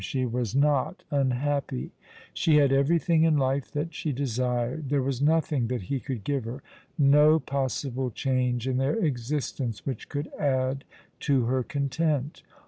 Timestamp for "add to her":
10.39-11.61